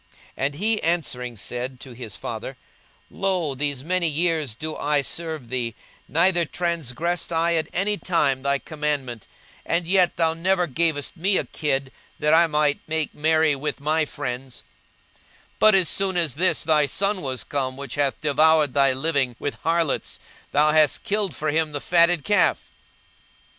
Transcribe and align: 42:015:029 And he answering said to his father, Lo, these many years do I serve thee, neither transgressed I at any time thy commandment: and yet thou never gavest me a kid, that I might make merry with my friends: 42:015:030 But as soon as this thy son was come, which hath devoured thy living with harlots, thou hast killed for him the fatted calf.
42:015:029 0.35 0.35
And 0.37 0.55
he 0.55 0.81
answering 0.81 1.37
said 1.37 1.79
to 1.81 1.91
his 1.91 2.15
father, 2.15 2.57
Lo, 3.11 3.53
these 3.53 3.83
many 3.83 4.07
years 4.07 4.55
do 4.55 4.75
I 4.75 5.03
serve 5.03 5.49
thee, 5.49 5.75
neither 6.07 6.43
transgressed 6.43 7.31
I 7.31 7.53
at 7.53 7.69
any 7.71 7.97
time 7.99 8.41
thy 8.41 8.57
commandment: 8.57 9.27
and 9.63 9.87
yet 9.87 10.17
thou 10.17 10.33
never 10.33 10.65
gavest 10.65 11.15
me 11.15 11.37
a 11.37 11.45
kid, 11.45 11.91
that 12.17 12.33
I 12.33 12.47
might 12.47 12.79
make 12.87 13.13
merry 13.13 13.55
with 13.55 13.79
my 13.79 14.05
friends: 14.05 14.63
42:015:030 15.59 15.59
But 15.59 15.75
as 15.75 15.87
soon 15.87 16.17
as 16.17 16.33
this 16.33 16.63
thy 16.63 16.87
son 16.87 17.21
was 17.21 17.43
come, 17.43 17.77
which 17.77 17.93
hath 17.93 18.19
devoured 18.21 18.73
thy 18.73 18.93
living 18.93 19.35
with 19.37 19.53
harlots, 19.61 20.19
thou 20.51 20.71
hast 20.71 21.03
killed 21.03 21.35
for 21.35 21.49
him 21.51 21.73
the 21.73 21.79
fatted 21.79 22.23
calf. 22.25 22.71